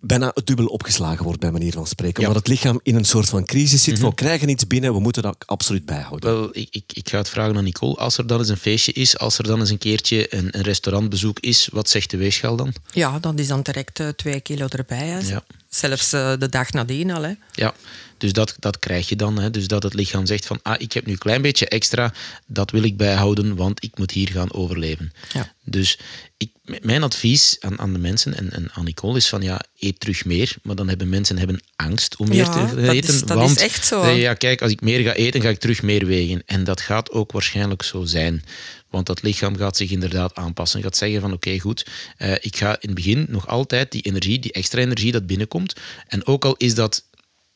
[0.00, 2.22] bijna het dubbel opgeslagen wordt, bij manier van spreken.
[2.22, 3.98] Omdat het lichaam in een soort van crisis zit.
[3.98, 4.06] Mhm.
[4.06, 6.30] We krijgen iets binnen, we moeten dat absoluut bijhouden.
[6.30, 7.94] Wel, ik, ik, ik ga het vragen aan Nicole.
[7.94, 10.62] Als er dan eens een feestje is, als er dan eens een keertje een, een
[10.62, 12.72] restaurantbezoek is, wat zegt de weegschaal dan?
[12.92, 15.06] Ja, dat is dan direct uh, twee kilo erbij.
[15.06, 15.18] Hè.
[15.18, 15.44] Ja.
[15.68, 17.22] Zelfs eh, de dag nadien al.
[17.22, 17.32] Hè.
[17.52, 17.74] Ja,
[18.18, 19.38] dus dat, dat krijg je dan.
[19.38, 19.50] Hè.
[19.50, 22.12] Dus dat het lichaam zegt van, ah, ik heb nu een klein beetje extra,
[22.46, 25.12] dat wil ik bijhouden, want ik moet hier gaan overleven.
[25.32, 25.52] Ja.
[25.64, 25.98] Dus
[26.36, 26.50] ik,
[26.82, 30.24] mijn advies aan, aan de mensen en, en aan Nicole is van, ja, eet terug
[30.24, 30.56] meer.
[30.62, 33.14] Maar dan hebben mensen hebben angst om meer Ja, te dat eten.
[33.14, 34.06] is- dat want is echt zo.
[34.06, 36.42] Ja, kijk, als ik meer ga eten, ga ik terug meer wegen.
[36.46, 38.44] En dat gaat ook waarschijnlijk zo zijn.
[38.90, 40.82] Want dat lichaam gaat zich inderdaad aanpassen.
[40.82, 44.38] Gaat zeggen van oké, goed, eh, ik ga in het begin nog altijd die energie,
[44.38, 45.74] die extra energie dat binnenkomt.
[46.06, 47.04] En ook al is dat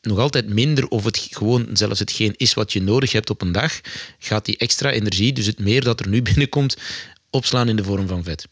[0.01, 3.51] nog altijd minder of het gewoon zelfs hetgeen is wat je nodig hebt op een
[3.51, 3.79] dag,
[4.19, 6.77] gaat die extra energie, dus het meer dat er nu binnenkomt,
[7.29, 8.45] opslaan in de vorm van vet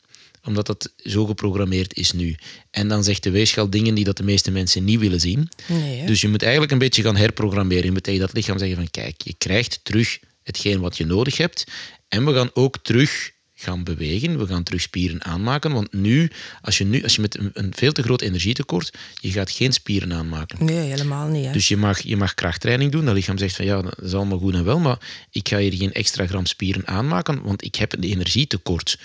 [0.46, 2.36] omdat dat zo geprogrammeerd is nu.
[2.72, 5.50] En dan zegt de weegschaal dingen die dat de meeste mensen niet willen zien.
[5.68, 6.06] Nee?
[6.06, 7.84] Dus je moet eigenlijk een beetje gaan herprogrammeren.
[7.84, 11.38] Je moet tegen dat lichaam zeggen van kijk, je krijgt terug hetgeen wat je nodig
[11.38, 11.64] hebt.
[12.08, 14.38] En we gaan ook terug gaan bewegen.
[14.38, 15.72] We gaan terug spieren aanmaken.
[15.72, 19.32] Want nu, als je, nu, als je met een, een veel te groot energietekort, je
[19.32, 20.66] gaat geen spieren aanmaken.
[20.66, 21.46] Nee, helemaal niet.
[21.46, 21.52] Hè.
[21.52, 23.06] Dus je mag, je mag krachttraining doen.
[23.06, 25.74] Dat lichaam zegt van ja, dat is allemaal goed en wel, maar ik ga hier
[25.74, 28.98] geen extra gram spieren aanmaken, want ik heb een energietekort.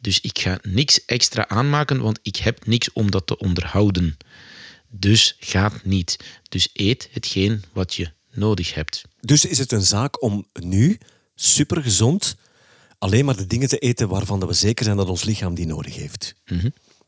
[0.00, 4.16] Dus ik ga niks extra aanmaken, want ik heb niks om dat te onderhouden.
[4.88, 6.16] Dus gaat niet.
[6.48, 9.02] Dus eet hetgeen wat je nodig hebt.
[9.20, 10.98] Dus is het een zaak om nu
[11.34, 12.36] super gezond
[13.00, 15.94] alleen maar de dingen te eten waarvan we zeker zijn dat ons lichaam die nodig
[15.94, 16.34] heeft.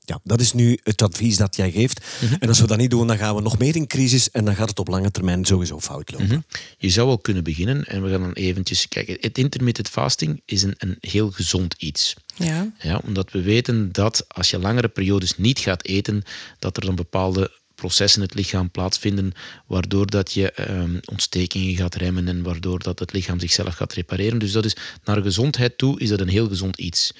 [0.04, 2.06] Ja, dat is nu het advies dat jij geeft.
[2.38, 4.54] En als we dat niet doen, dan gaan we nog meer in crisis en dan
[4.54, 6.44] gaat het op lange termijn sowieso fout lopen.
[6.78, 9.16] Je zou wel kunnen beginnen en we gaan dan eventjes kijken.
[9.20, 12.14] Het intermittent fasting is een, een heel gezond iets.
[12.34, 12.72] Ja.
[12.78, 16.22] Ja, omdat we weten dat als je langere periodes niet gaat eten,
[16.58, 19.32] dat er dan bepaalde processen in het lichaam plaatsvinden,
[19.66, 24.38] waardoor dat je ehm, ontstekingen gaat remmen en waardoor dat het lichaam zichzelf gaat repareren.
[24.38, 27.12] Dus dat is naar gezondheid toe is dat een heel gezond iets.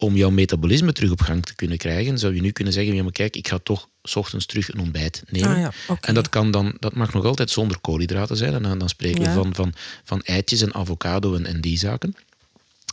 [0.00, 3.02] Om jouw metabolisme terug op gang te kunnen krijgen, zou je nu kunnen zeggen, ja
[3.02, 5.50] maar kijk, ik ga toch 's ochtends terug een ontbijt nemen.
[5.50, 5.72] Ah ja.
[6.00, 8.54] En dat, kan dan, dat mag nog altijd zonder koolhydraten zijn.
[8.54, 9.28] En dan, dan spreken Ja.
[9.28, 9.72] we van, van,
[10.04, 12.14] van eitjes en avocado en, en die zaken.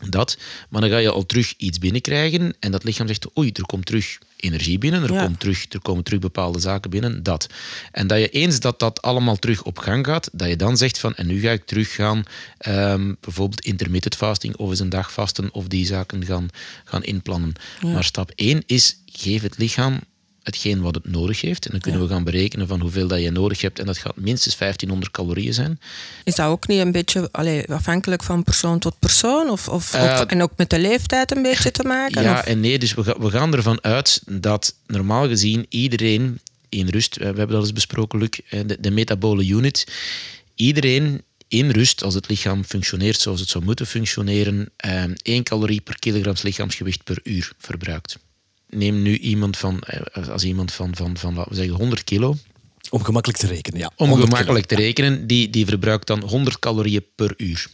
[0.09, 0.37] Dat,
[0.69, 3.85] maar dan ga je al terug iets binnenkrijgen en dat lichaam zegt, oei, er komt
[3.85, 5.25] terug energie binnen, er, Ja.
[5.25, 7.47] komt terug, er komen terug bepaalde zaken binnen, dat.
[7.91, 10.97] En dat je eens dat dat allemaal terug op gang gaat, dat je dan zegt
[10.99, 12.23] van, en nu ga ik terug gaan,
[12.57, 16.47] ehm, bijvoorbeeld intermittent fasting of eens een dag vasten of die zaken gaan,
[16.83, 17.53] gaan inplannen.
[17.81, 19.99] Maar stap 1 is, geef het lichaam
[20.47, 21.65] hetgeen wat het nodig heeft.
[21.65, 23.79] En dan kunnen we gaan berekenen van hoeveel dat je nodig hebt.
[23.79, 25.79] En dat gaat minstens 1500 calorieën zijn.
[26.23, 29.49] Is dat ook niet een beetje allee, afhankelijk van persoon tot persoon?
[29.49, 32.23] Of, of, Eh, en ook met de leeftijd een beetje te maken?
[32.23, 32.45] Ja of?
[32.45, 37.23] en nee, dus we, we gaan ervan uit dat normaal gezien iedereen in rust, we
[37.23, 39.87] hebben dat eens besproken, Luc, eh, de, de metabole unit,
[40.55, 45.81] iedereen in rust, als het lichaam functioneert zoals het zou moeten functioneren, eh, 1 calorie
[45.81, 48.17] per kilogram lichaamsgewicht per uur verbruikt.
[48.69, 52.35] Neem nu iemand van, eh, als iemand van, van, van laten we zeggen, 100 kilo,
[52.89, 53.91] Om gemakkelijk te rekenen, ja.
[53.95, 57.67] om 100 gemakkelijk te rekenen, die, die verbruikt dan 100 calorieën per uur.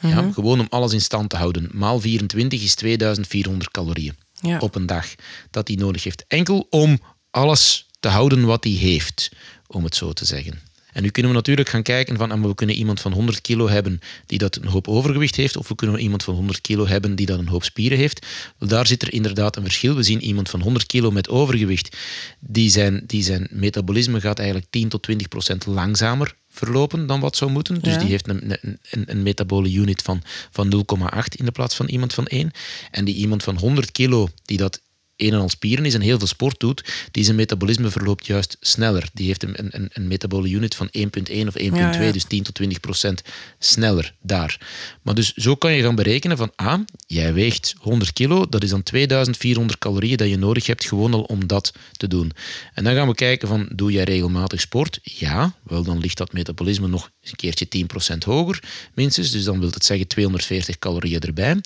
[0.00, 1.68] ja, gewoon om alles in stand te houden.
[1.72, 4.58] Maal 24 is 2400 calorieën Ja.
[4.58, 5.06] op een dag
[5.50, 6.24] dat hij nodig heeft.
[6.28, 7.00] Enkel om
[7.30, 9.30] alles te houden wat hij heeft,
[9.66, 10.60] om het zo te zeggen.
[10.92, 14.00] En nu kunnen we natuurlijk gaan kijken van, we kunnen iemand van 100 kilo hebben
[14.26, 17.26] die dat een hoop overgewicht heeft, of we kunnen iemand van 100 kilo hebben die
[17.26, 18.26] dat een hoop spieren heeft.
[18.58, 19.94] Daar zit er inderdaad een verschil.
[19.94, 21.96] We zien iemand van 100 kilo met overgewicht,
[22.38, 27.36] die zijn, die zijn metabolisme gaat eigenlijk 10 tot 20 procent langzamer verlopen dan wat
[27.36, 27.80] zou moeten.
[27.80, 27.98] Dus Ja.
[27.98, 31.86] die heeft een, een, een, een metabole unit van, van 0,8 in de plaats van
[31.86, 32.50] iemand van 1.
[32.90, 34.80] En die iemand van 100 kilo, die dat
[35.20, 38.56] een en al spieren is en heel veel sport doet, die zijn metabolisme verloopt juist
[38.60, 39.08] sneller.
[39.12, 41.02] Die heeft een, een, een metabole unit van 1,1
[41.46, 42.12] of 1,2, Ja, ja.
[42.12, 43.22] dus 10 tot 20 procent
[43.58, 44.58] sneller daar.
[45.02, 48.70] Maar dus zo kan je gaan berekenen van, ah, jij weegt 100 kilo, dat is
[48.70, 52.32] dan 2400 calorieën dat je nodig hebt gewoon al om dat te doen.
[52.74, 54.98] En dan gaan we kijken van, doe jij regelmatig sport?
[55.02, 57.66] Ja, wel dan ligt dat metabolisme nog een keertje
[58.14, 58.62] 10% hoger,
[58.94, 59.30] minstens.
[59.30, 61.60] Dus dan wil het zeggen 240 calorieën erbij.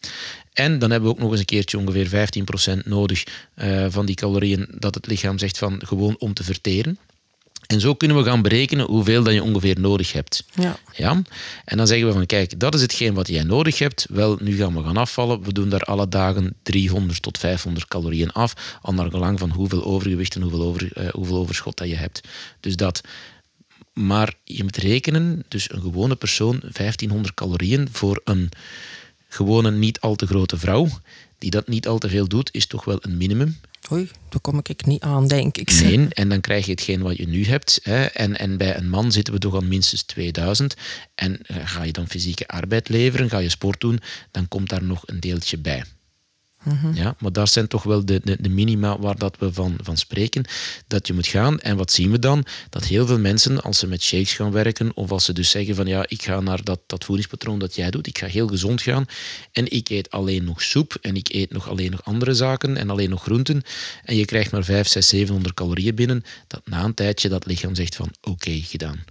[0.54, 2.28] En dan hebben we ook nog eens een keertje ongeveer
[2.80, 6.98] 15% nodig eh, van die calorieën dat het lichaam zegt van gewoon om te verteren.
[7.66, 10.44] En zo kunnen we gaan berekenen hoeveel dat je ongeveer nodig hebt.
[10.54, 10.78] Ja.
[10.92, 11.22] Ja?
[11.64, 14.06] En dan zeggen we van kijk, dat is hetgeen wat jij nodig hebt.
[14.10, 15.42] Wel, nu gaan we gaan afvallen.
[15.42, 18.78] We doen daar alle dagen 300 tot 500 calorieën af.
[18.82, 22.20] Al naar gelang van hoeveel overgewicht en hoeveel, over, eh, hoeveel overschot dat je hebt.
[22.60, 23.00] Dus dat.
[23.92, 28.50] Maar je moet rekenen, dus een gewone persoon, 1500 calorieën voor een
[29.34, 30.88] gewone niet al te grote vrouw,
[31.38, 33.56] die dat niet al te veel doet, is toch wel een minimum.
[33.92, 35.80] Oei, daar kom ik niet aan, denk ik.
[35.82, 37.80] Nee, en dan krijg je hetgeen wat je nu hebt.
[37.82, 38.04] Hè.
[38.04, 40.74] En, en bij een man zitten we toch aan minstens 2000.
[41.14, 44.84] En eh, ga je dan fysieke arbeid leveren, ga je sport doen, dan komt daar
[44.84, 45.84] nog een deeltje bij.
[46.94, 49.96] Ja, maar daar zijn toch wel de, de, de minima waar dat we van, van
[49.96, 50.44] spreken,
[50.86, 51.60] dat je moet gaan.
[51.60, 52.44] En wat zien we dan?
[52.70, 55.74] Dat heel veel mensen, als ze met shakes gaan werken, of als ze dus zeggen
[55.74, 58.82] van ja, ik ga naar dat, dat voedingspatroon dat jij doet, ik ga heel gezond
[58.82, 59.06] gaan,
[59.52, 62.90] en ik eet alleen nog soep, en ik eet nog alleen nog andere zaken, en
[62.90, 63.62] alleen nog groenten,
[64.04, 67.74] en je krijgt maar 5, 6, 700 calorieën binnen, dat na een tijdje dat lichaam
[67.74, 69.04] zegt van oké, gedaan.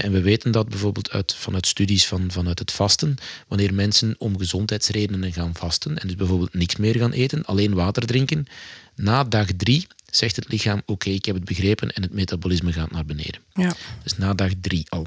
[0.00, 3.16] En we weten dat bijvoorbeeld uit, vanuit studies van, vanuit het vasten,
[3.48, 8.06] wanneer mensen om gezondheidsredenen gaan vasten, en dus bijvoorbeeld niks meer gaan eten, alleen water
[8.06, 8.46] drinken.
[8.94, 12.90] Na dag drie zegt het lichaam: Oké, ik heb het begrepen en het metabolisme gaat
[12.90, 13.40] naar beneden.
[13.52, 13.74] Ja.
[14.02, 15.06] Dus na dag drie al.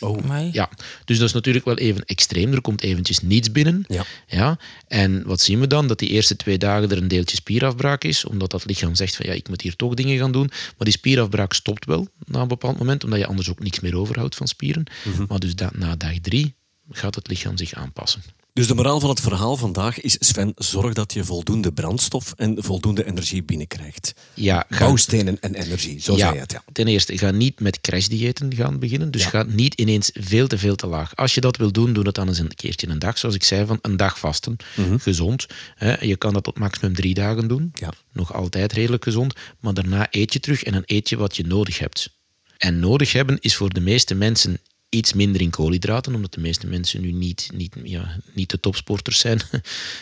[0.00, 0.22] Oh.
[0.22, 0.50] Amai.
[0.52, 0.68] Ja,
[1.04, 2.52] dus dat is natuurlijk wel even extreem.
[2.52, 3.84] Er komt eventjes niets binnen.
[3.88, 4.04] Ja.
[4.26, 5.86] Ja, en wat zien we dan?
[5.88, 9.26] Dat die eerste twee dagen er een deeltje spierafbraak is, omdat dat lichaam zegt van
[9.26, 10.46] ja, ik moet hier toch dingen gaan doen.
[10.48, 13.96] Maar die spierafbraak stopt wel na een bepaald moment, omdat je anders ook niks meer
[13.96, 14.84] overhoudt van spieren.
[15.28, 16.54] Maar dus da- na dag drie
[16.90, 18.22] gaat het lichaam zich aanpassen.
[18.58, 22.56] Dus de moraal van het verhaal vandaag is, Sven, zorg dat je voldoende brandstof en
[22.64, 24.14] voldoende energie binnenkrijgt.
[24.34, 26.52] Ja, ga- Bouwstenen en energie, zo zei je het.
[26.52, 26.62] Ja.
[26.72, 29.10] Ten eerste, ga niet met crashdiëten gaan beginnen.
[29.10, 31.16] Dus ga niet ineens veel te veel te laag.
[31.16, 33.18] Als je dat wil doen, doe dat dan eens een keertje een dag.
[33.18, 34.56] Zoals ik zei, van een dag vasten.
[34.98, 35.46] Gezond.
[35.74, 36.04] Hè.
[36.04, 37.70] Je kan dat tot maximum drie dagen doen.
[37.74, 37.92] Ja.
[38.12, 39.34] Nog altijd redelijk gezond.
[39.60, 42.16] Maar daarna eet je terug en dan eet je wat je nodig hebt.
[42.56, 46.66] En nodig hebben is voor de meeste mensen iets minder in koolhydraten, omdat de meeste
[46.66, 49.40] mensen nu niet, niet, ja, niet de topsporters zijn.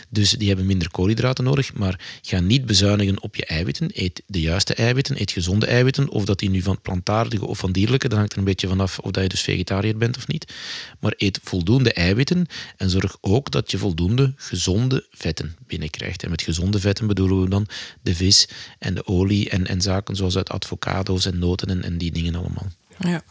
[0.08, 1.74] Dus die hebben minder koolhydraten nodig.
[1.74, 3.90] Maar ga niet bezuinigen op je eiwitten.
[3.92, 6.08] Eet de juiste eiwitten, eet gezonde eiwitten.
[6.08, 8.98] Of dat die nu van plantaardige of van dierlijke, dat hangt er een beetje vanaf
[8.98, 10.52] of dat je dus vegetariër bent of niet.
[11.00, 12.46] Maar eet voldoende eiwitten
[12.76, 16.22] en zorg ook dat je voldoende gezonde vetten binnenkrijgt.
[16.22, 17.66] En met gezonde vetten bedoelen we dan
[18.02, 21.98] de vis en de olie en, en zaken zoals uit avocado's en noten en, en
[21.98, 22.70] die dingen allemaal.
[22.98, 23.22] Ja.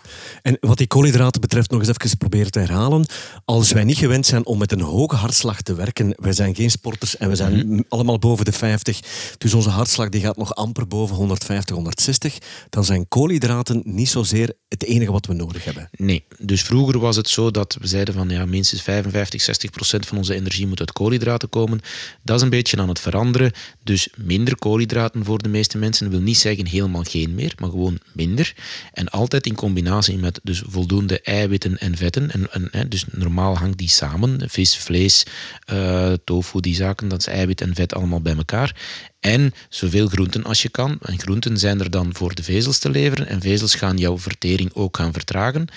[0.42, 3.06] En wat die koolhydraten betreft, nog eens even proberen te herhalen.
[3.46, 6.72] Als wij niet gewend zijn om met een hoge hartslag te werken, wij zijn geen
[6.72, 9.00] sporters en we zijn m- allemaal boven de 50,
[9.38, 12.38] dus onze hartslag die gaat nog amper boven 150, 160,
[12.70, 15.90] dan zijn koolhydraten niet zozeer het enige wat we nodig hebben.
[15.92, 20.06] Nee, dus vroeger was het zo dat we zeiden van ja, minstens 55, 60 procent
[20.06, 21.80] van onze energie moet uit koolhydraten komen.
[22.24, 23.52] Dat is een beetje aan het veranderen.
[23.84, 28.00] Dus minder koolhydraten voor de meeste mensen wil niet zeggen helemaal geen meer, maar gewoon
[28.14, 28.54] minder.
[28.94, 32.32] En altijd in combinatie met dus voldoende eiwitten en vetten.
[32.32, 34.50] En, en, hè, dus normaal hangt die samen.
[34.50, 35.26] Vis, vlees,
[35.66, 38.76] eh, tofu, die zaken, dat is eiwit en vet allemaal bij elkaar.
[39.20, 40.98] En zoveel groenten als je kan.
[41.02, 43.28] En groenten zijn er dan voor de vezels te leveren.
[43.28, 45.68] En vezels gaan jouw vertering ook gaan vertragen.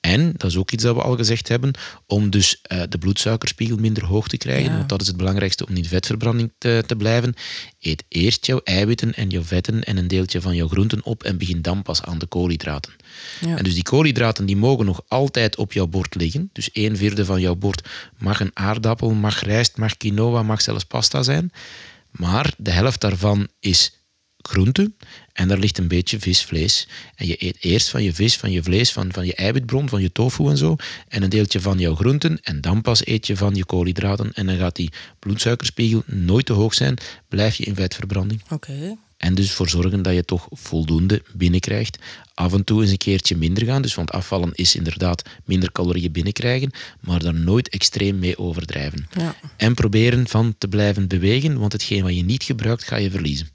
[0.00, 1.72] En, dat is ook iets dat we al gezegd hebben,
[2.06, 4.76] om dus eh, de bloedsuikerspiegel minder hoog te krijgen, Ja.
[4.76, 7.34] want dat is het belangrijkste om in vetverbranding te, te blijven.
[7.80, 11.38] Eet eerst jouw eiwitten en jouw vetten en een deeltje van jouw groenten op en
[11.38, 12.92] begin dan pas aan de koolhydraten.
[13.40, 13.56] Ja.
[13.56, 16.50] En dus die koolhydraten die mogen nog altijd op jouw bord liggen.
[16.52, 20.84] Dus een vierde van jouw bord mag een aardappel, mag rijst, mag quinoa, mag zelfs
[20.84, 21.52] pasta zijn.
[22.10, 23.98] Maar de helft daarvan is
[24.42, 24.92] groente
[25.32, 26.88] en daar ligt een beetje vis, vlees.
[27.14, 30.02] En je eet eerst van je vis, van je vlees, van, van je eiwitbron, van
[30.02, 30.76] je tofu en zo,
[31.08, 34.32] en een deeltje van jouw groenten, en dan pas eet je van je koolhydraten.
[34.32, 36.96] En dan gaat die bloedsuikerspiegel nooit te hoog zijn,
[37.28, 38.42] blijf je in vetverbranding.
[38.50, 38.96] Oké.
[39.20, 41.98] En dus voor zorgen dat je toch voldoende binnenkrijgt.
[42.34, 43.82] Af en toe eens een keertje minder gaan.
[43.82, 49.06] Dus want afvallen is inderdaad minder calorieën binnenkrijgen, maar daar nooit extreem mee overdrijven.
[49.10, 49.34] Ja.
[49.56, 53.48] En proberen van te blijven bewegen, want hetgeen wat je niet gebruikt, ga je verliezen.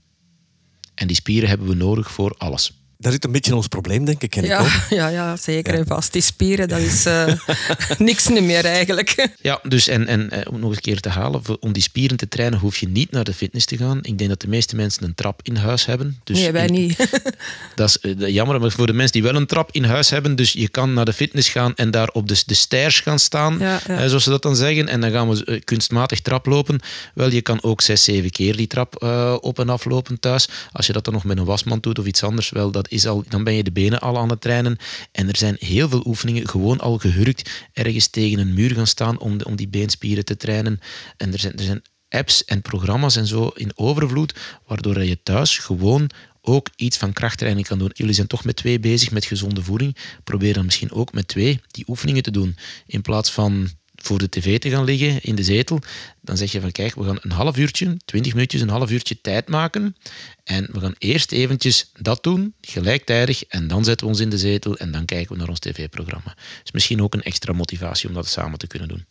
[0.95, 2.84] En die spieren hebben we nodig voor alles.
[2.97, 4.29] Dat is een beetje ons probleem, denk ik.
[4.29, 4.67] Ken ik Ja, ook.
[4.99, 6.13] ja, ja, zeker en vast.
[6.13, 7.33] Die spieren, dat is eh,
[7.97, 9.29] niks niet meer eigenlijk.
[9.41, 12.27] Ja, dus en, en eh, om nog een keer te halen, om die spieren te
[12.27, 13.99] trainen hoef je niet naar de fitness te gaan.
[14.01, 16.19] Ik denk dat de meeste mensen een trap in huis hebben.
[16.23, 16.97] Dus nee, wij in- niet.
[17.75, 20.35] Dat is eh, jammer, maar voor de mensen die wel een trap in huis hebben,
[20.35, 23.57] dus je kan naar de fitness gaan en daar op de, de stairs gaan staan,
[23.59, 23.99] Ja, ja.
[23.99, 26.79] eh, zoals ze dat dan zeggen, en dan gaan we kunstmatig trap lopen.
[27.13, 30.47] Wel, je kan ook zes, zeven keer die trap eh, op en af lopen thuis.
[30.71, 33.07] Als je dat dan nog met een wasmand doet of iets anders, wel, dat is
[33.07, 34.77] al, dan ben je de benen al aan het trainen.
[35.11, 39.19] En er zijn heel veel oefeningen, gewoon al gehurkt, ergens tegen een muur gaan staan
[39.19, 40.79] om, de, om die beenspieren te trainen.
[41.17, 45.57] En er zijn, er zijn apps en programma's en zo in overvloed, waardoor je thuis
[45.57, 46.09] gewoon
[46.41, 47.91] ook iets van krachttraining kan doen.
[47.93, 49.97] Jullie zijn toch met twee bezig met gezonde voeding.
[50.23, 52.57] Probeer dan misschien ook met twee die oefeningen te doen.
[52.85, 53.69] In plaats van
[54.05, 55.79] voor de tv te gaan liggen in de zetel,
[56.21, 59.21] dan zeg je van kijk, we gaan een half uurtje, twintig minuutjes, een half uurtje
[59.21, 59.95] tijd maken.
[60.43, 64.37] En we gaan eerst eventjes dat doen, gelijktijdig, en dan zetten we ons in de
[64.37, 66.35] zetel en dan kijken we naar ons tv-programma.
[66.61, 69.05] Dus misschien ook een extra motivatie om dat samen te kunnen doen.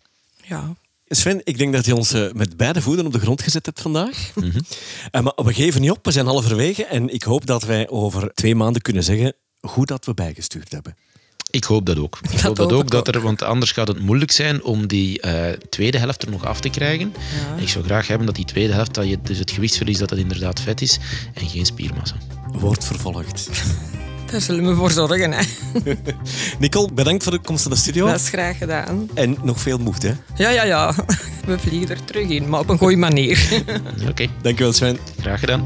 [0.44, 0.74] Ja.
[1.06, 3.80] Sven, ik denk dat je ons eh, met beide voeten op de grond gezet hebt
[3.80, 4.32] vandaag.
[5.10, 6.84] Eh, maar we geven niet op, we zijn halverwege.
[6.84, 10.96] En ik hoop dat wij over twee maanden kunnen zeggen hoe dat we bijgestuurd hebben.
[11.54, 12.18] Ik hoop dat ook.
[12.30, 15.58] Ik hoop dat ook, dat er, want anders gaat het moeilijk zijn om die eh,
[15.68, 17.14] tweede helft er nog af te krijgen.
[17.56, 20.10] En ik zou graag hebben dat die tweede helft, dat je dus het gewichtsverlies, dat
[20.10, 20.98] het inderdaad vet is
[21.34, 22.14] en geen spiermassa.
[22.52, 23.48] Wordt vervolgd.
[24.30, 25.32] Daar zullen we voor zorgen.
[25.32, 25.44] Hè.
[26.58, 28.06] Nicole, bedankt voor de komst naar de studio.
[28.06, 29.08] Dat is graag gedaan.
[29.14, 30.12] En nog veel moed, hè?
[30.36, 30.94] Ja, ja, ja.
[31.46, 33.62] We vliegen er terug in, maar op een goede manier.
[34.08, 34.98] Oké, Dankjewel, Sven.
[35.20, 35.64] graag gedaan.